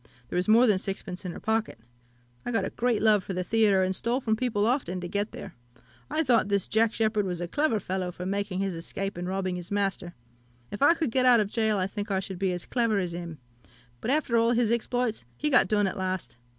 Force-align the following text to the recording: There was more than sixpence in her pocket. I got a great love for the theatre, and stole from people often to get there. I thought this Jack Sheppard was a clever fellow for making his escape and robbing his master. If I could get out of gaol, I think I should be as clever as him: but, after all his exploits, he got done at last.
There 0.29 0.35
was 0.35 0.47
more 0.47 0.65
than 0.65 0.79
sixpence 0.79 1.25
in 1.25 1.31
her 1.31 1.39
pocket. 1.39 1.77
I 2.43 2.49
got 2.49 2.65
a 2.65 2.71
great 2.71 3.03
love 3.03 3.23
for 3.23 3.33
the 3.33 3.43
theatre, 3.43 3.83
and 3.83 3.95
stole 3.95 4.19
from 4.19 4.35
people 4.35 4.65
often 4.65 4.99
to 4.99 5.07
get 5.07 5.31
there. 5.31 5.53
I 6.09 6.23
thought 6.23 6.47
this 6.47 6.67
Jack 6.67 6.95
Sheppard 6.95 7.23
was 7.27 7.39
a 7.39 7.47
clever 7.47 7.79
fellow 7.79 8.11
for 8.11 8.25
making 8.25 8.61
his 8.61 8.73
escape 8.73 9.15
and 9.15 9.27
robbing 9.27 9.57
his 9.57 9.69
master. 9.69 10.15
If 10.71 10.81
I 10.81 10.95
could 10.95 11.11
get 11.11 11.27
out 11.27 11.39
of 11.39 11.53
gaol, 11.53 11.77
I 11.77 11.85
think 11.85 12.09
I 12.09 12.19
should 12.19 12.39
be 12.39 12.51
as 12.51 12.65
clever 12.65 12.97
as 12.97 13.13
him: 13.13 13.37
but, 14.01 14.09
after 14.09 14.37
all 14.37 14.53
his 14.53 14.71
exploits, 14.71 15.23
he 15.37 15.51
got 15.51 15.67
done 15.67 15.85
at 15.85 15.97
last. 15.97 16.35